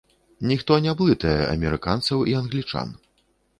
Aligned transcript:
Ніхто 0.51 0.77
не 0.85 0.93
блытае 1.01 1.35
амерыканцаў 1.53 2.25
і 2.35 2.37
англічан. 2.43 2.99